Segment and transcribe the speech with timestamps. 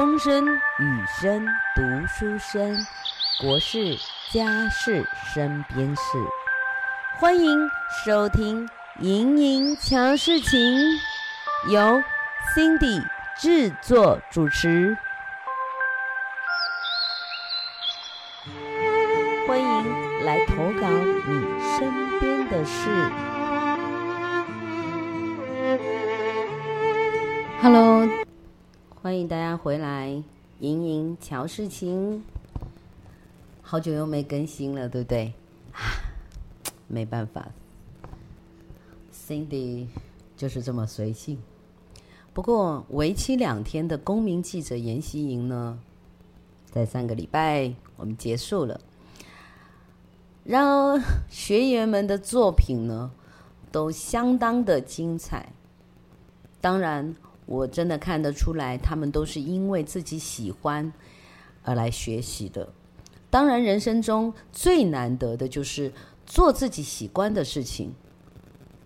[0.00, 2.74] 风声、雨声、读书声，
[3.38, 3.98] 国事、
[4.32, 6.02] 家事、身边事，
[7.18, 7.68] 欢迎
[8.02, 8.66] 收听
[9.00, 10.58] 《莹莹瞧事情》，
[11.68, 12.02] 由
[12.56, 13.04] Cindy
[13.36, 14.96] 制作主持。
[19.46, 20.88] 欢迎来投稿
[21.26, 22.88] 你身边的事。
[27.60, 28.08] Hello。
[29.02, 30.22] 欢迎大家回来，
[30.58, 32.22] 莹莹瞧事情。
[33.62, 35.32] 好久又没更新了，对不对？
[35.72, 35.80] 啊，
[36.86, 37.48] 没办法
[39.10, 39.86] ，Cindy
[40.36, 41.38] 就是这么随性。
[42.34, 45.78] 不过，为期两天的公民记者研习营呢，
[46.70, 48.78] 在上个礼拜我们结束了，
[50.44, 53.10] 让学员们的作品呢
[53.72, 55.50] 都相当的精彩。
[56.60, 57.16] 当然。
[57.50, 60.92] 我真的看得出来，他们都是因为自己喜欢
[61.64, 62.72] 而来学习的。
[63.28, 65.92] 当然，人生中最难得的就是
[66.24, 67.92] 做自己喜欢的事情。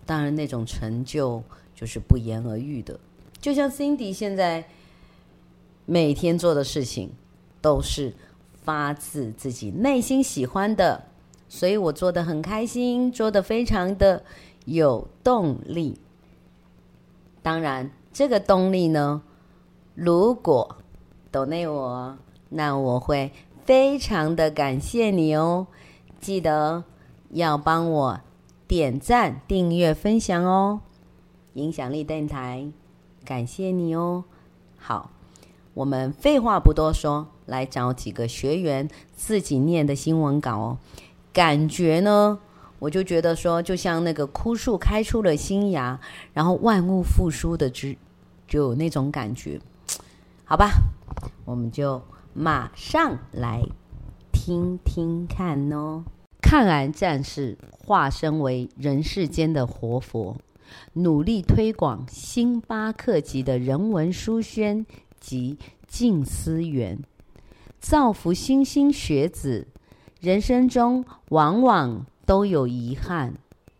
[0.07, 1.43] 当然，那种成就
[1.75, 2.99] 就是不言而喻的。
[3.39, 4.67] 就像 Cindy 现在
[5.85, 7.11] 每天做的事情，
[7.61, 8.15] 都是
[8.63, 11.05] 发自自己内心喜欢的，
[11.51, 14.25] 所以我做得很开心，做得非常的
[14.65, 16.01] 有动力。
[17.43, 17.91] 当然。
[18.15, 19.23] 这个动力呢，
[19.97, 20.77] 如果
[21.33, 22.17] donate 我，
[22.49, 23.33] 那我会
[23.65, 25.67] 非常的感谢你哦。
[26.21, 26.85] 记得
[27.31, 28.21] 要帮我
[28.69, 30.81] 点赞、订阅、分享哦。
[31.55, 32.69] 影响力电台，
[33.25, 34.23] 感谢你哦。
[34.79, 35.11] 好，
[35.75, 40.79] 我们废话不多说，来找几个学员自己念的新闻稿哦。
[41.33, 42.39] 感觉呢，
[42.79, 46.01] 我就觉得说，就像那个枯树开出了新芽，
[46.33, 47.97] 然后万物复苏的之。
[48.47, 49.59] 就有那种感觉，
[50.45, 50.71] 好吧，
[51.47, 52.01] 我们就
[52.35, 53.63] 马上来
[54.31, 56.05] 听听看哦。
[56.43, 60.37] 抗癌战士化身为人世间的活佛，
[60.93, 64.85] 努力推广星巴克级的人文书轩
[65.19, 67.03] 及静思园，
[67.81, 69.67] 造福莘莘学子。
[70.21, 73.35] 人生中往往都有遗憾。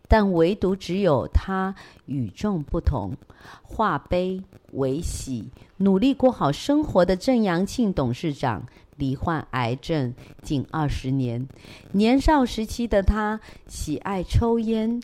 [0.07, 1.73] 但唯独只有他
[2.05, 3.17] 与众不同，
[3.63, 4.39] 化悲
[4.73, 8.67] 为喜，努力过好生活的郑阳庆董事长
[8.97, 10.13] 罹患癌症
[10.43, 11.47] 近二十年。
[11.93, 15.01] 年少时期的他喜爱抽烟，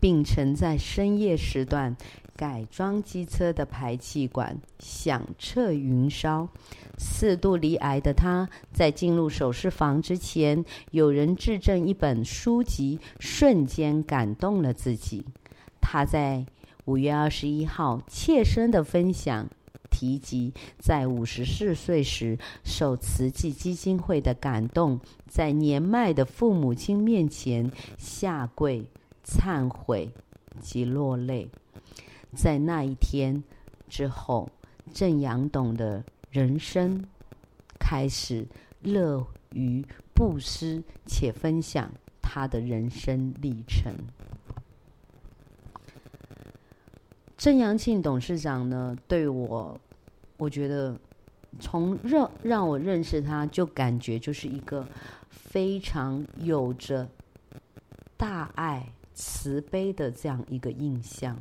[0.00, 1.94] 并曾在深夜时段
[2.38, 6.46] 改装机车的排气管，响彻云霄。
[6.96, 15.24] 四度罹癌的他，在进入手术房之前，有人质证一本书籍，瞬间感动了自己。
[15.80, 16.46] 他在
[16.84, 19.48] 五月二十一号切身的分享，
[19.90, 28.84] 提及在五十四岁时受慈济基金会的感动，在年迈的父母亲面前下跪
[29.24, 30.12] 忏悔
[30.60, 31.50] 及落泪。
[32.34, 33.42] 在那一天
[33.88, 34.50] 之后，
[34.92, 36.04] 郑阳懂得。
[36.30, 37.02] 人生
[37.80, 38.46] 开始
[38.82, 41.90] 乐于布施，且分享
[42.20, 43.94] 他的人生历程。
[47.38, 49.80] 郑阳庆董事长呢，对我，
[50.36, 50.94] 我觉得
[51.58, 54.86] 从认让我认识他，就感觉就是一个
[55.30, 57.08] 非常有着
[58.18, 61.34] 大爱、慈悲的这样一个印象。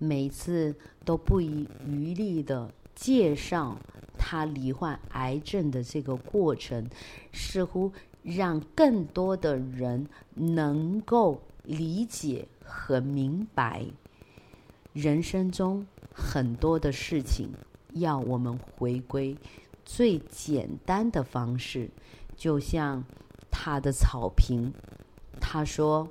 [0.00, 0.74] 每次
[1.04, 2.68] 都不遗余力的。
[2.92, 3.78] 介绍
[4.18, 6.86] 他罹患癌症的这个过程，
[7.32, 7.90] 似乎
[8.22, 13.86] 让更多的人能够理解和明白，
[14.92, 17.48] 人生中很多的事情
[17.94, 19.34] 要我们回归
[19.86, 21.88] 最简单的方式，
[22.36, 23.02] 就像
[23.50, 24.70] 他的草坪，
[25.40, 26.06] 他说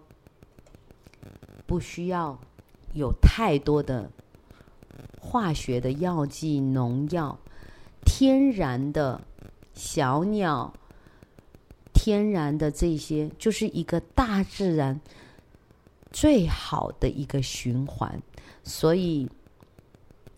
[1.67, 2.39] 不需要
[2.93, 4.09] 有太多的。
[5.21, 7.37] 化学的药剂、农药，
[8.05, 9.21] 天然的
[9.73, 10.73] 小鸟，
[11.93, 14.99] 天然的这些，就是一个大自然
[16.11, 18.21] 最好的一个循环。
[18.63, 19.29] 所以，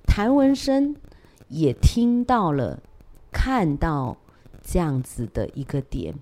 [0.05, 0.95] 谭文生
[1.47, 2.81] 也听到了，
[3.31, 4.17] 看到
[4.61, 6.13] 这样子的一个点，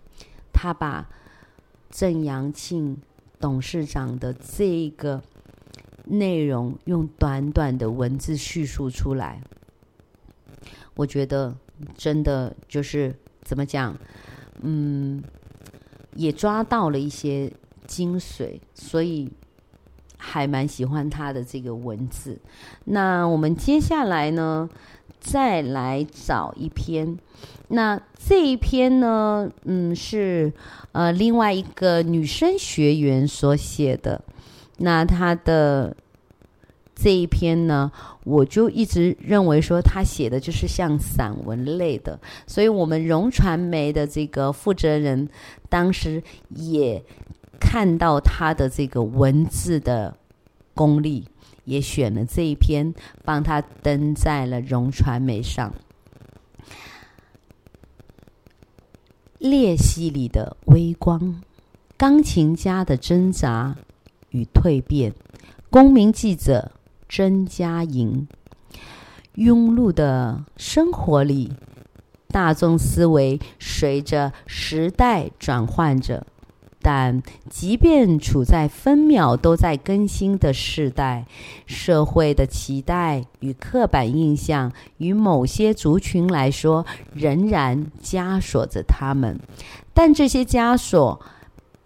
[0.54, 1.10] 他把
[1.90, 3.02] 郑阳庆
[3.40, 5.24] 董事长的这个。
[6.10, 9.42] 内容用短短的文字叙述出来，
[10.96, 11.56] 我觉得
[11.96, 13.96] 真的就是怎么讲，
[14.62, 15.24] 嗯，
[16.16, 17.52] 也抓到了一些
[17.86, 19.32] 精髓，所以
[20.18, 22.40] 还蛮喜欢他的这个文字。
[22.86, 24.68] 那我们接下来呢，
[25.20, 27.18] 再来找一篇。
[27.68, 30.52] 那这一篇呢，嗯，是
[30.92, 34.24] 呃另外一个女生学员所写的。
[34.80, 35.96] 那他的
[36.96, 37.92] 这一篇呢，
[38.26, 45.30] 我就一直认为说他写的就是像散文类的，所以我们融传媒的这个负责人
[45.70, 47.04] 当时也
[47.60, 50.18] 看到他的这个文字的
[50.74, 51.26] 功力，
[51.66, 52.94] 也选了这一篇，
[53.24, 55.74] 帮他登在了融传媒上。
[59.38, 61.42] 裂隙里的微光，
[61.96, 63.78] 钢琴家的挣扎
[64.32, 65.14] 与蜕变，
[65.70, 66.72] 公民记者
[67.08, 68.28] 甄佳莹，
[69.36, 71.54] 庸碌的生活里，
[72.28, 76.26] 大众思维随着时代转换着。
[76.82, 81.26] 但即便处在分秒都在更新的时代，
[81.66, 89.38] 社会的期待与刻板印象，与某些族群来说，仍然枷锁着他们。
[89.94, 91.20] 但这些枷锁，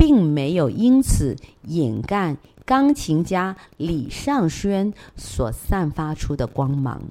[0.06, 1.34] 并没有因此
[1.64, 2.36] 掩盖
[2.66, 7.02] 钢琴家李尚轩所散发出的光芒。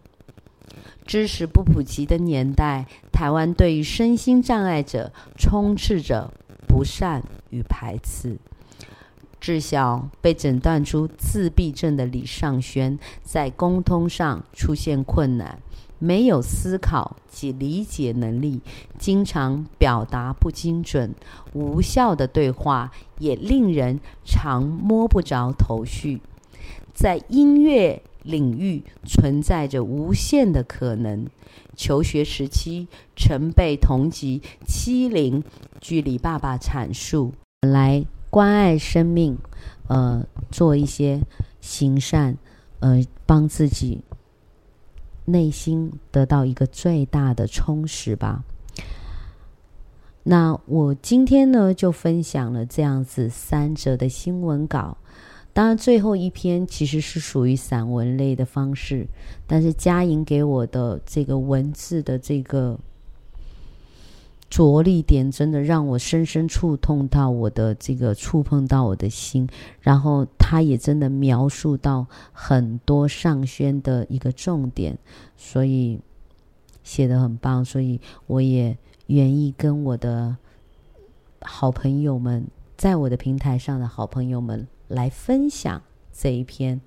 [1.06, 6.30] 知识不普及的年代，台湾对于身心障碍者充斥着
[6.68, 8.36] 不善与排斥。
[9.42, 15.58] 自小被诊断出自闭症的李尚轩，在沟通上出现困难，
[15.98, 18.60] 没有思考及理解能力，
[19.00, 21.12] 经常表达不精准，
[21.54, 26.20] 无效的对话也令人常摸不着头绪。
[26.94, 31.26] 在音乐领域存在着无限的可能。
[31.74, 32.86] 求学时期
[33.16, 35.42] 曾被同级欺凌，
[35.80, 39.36] 据李爸爸阐述，来关爱生命，
[39.88, 41.20] 呃，做一些
[41.60, 42.38] 行善，
[42.80, 44.02] 呃，帮自己
[45.26, 48.42] 内心得到一个最大的充实吧。
[50.22, 54.96] 那我今天呢，就分享了这样子三则的新闻稿。
[55.52, 59.06] 当然，最后一篇其实是属于散文类的方式，
[59.46, 62.80] 但是佳莹给我的这个文字的这个
[64.52, 69.48] 着力点，真的让我深深触痛到我的这个触碰到我的心。
[69.80, 74.98] 然后，他也真的描述到很多尚轩的一个重点，
[75.38, 75.98] 所以
[76.82, 77.64] 写得很棒。
[77.64, 78.76] 所以，我也
[79.06, 80.36] 愿意跟我的
[81.40, 82.46] 好朋友们，
[82.76, 84.68] 在我的平台上的好朋友们。
[84.88, 85.80] 来分享
[86.12, 86.82] 这一篇，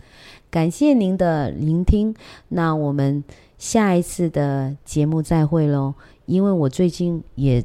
[0.51, 2.13] 感谢您的聆听。
[2.49, 3.23] 那我们
[3.57, 5.95] 下一次的节目再会喽。
[6.25, 7.63] 因为我最近也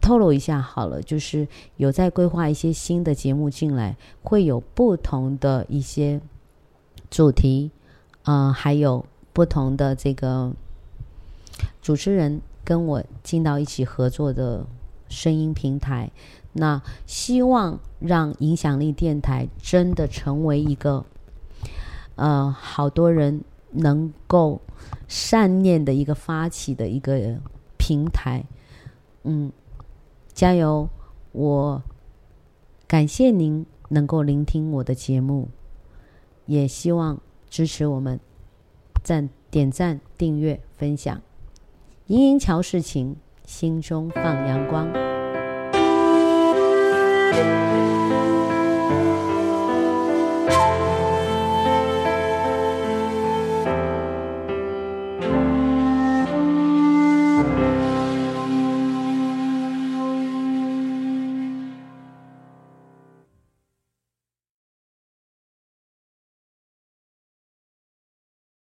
[0.00, 6.20] 透露一下好了，就是有在规划一些新的节目进来，会有不同的一些
[7.10, 7.70] 主题，
[8.24, 10.52] 呃，还有不同的这个
[11.80, 14.66] 主持人跟我进到一起合作的
[15.08, 16.10] 声音平台。
[16.52, 21.04] 那希望让影响力电台真的成为一个，
[22.14, 23.42] 呃，好多人
[23.72, 24.60] 能够
[25.08, 27.40] 善念的一个发起的一个
[27.84, 28.42] 平台。
[29.24, 29.52] 嗯，
[30.32, 30.88] 加油！
[31.32, 31.82] 我
[32.86, 35.48] 感谢您能够聆听我的节目，
[36.46, 37.20] 也希望
[37.50, 38.18] 支持我们
[39.02, 41.20] 赞、点赞、订阅、分享。
[42.06, 44.88] 盈盈桥事情，心中放阳光。